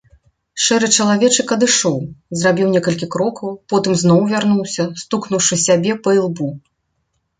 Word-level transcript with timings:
Шэры 0.67 0.87
чалавечак 1.03 1.49
адышоў, 1.55 1.99
зрабіў 2.41 2.67
некалькі 2.77 3.09
крокаў, 3.17 3.53
потым 3.75 3.93
зноў 4.05 4.19
вярнуўся, 4.35 4.83
стукнуўшы 5.03 5.55
сябе 5.69 5.93
па 6.09 6.19
ілбу. 6.21 6.49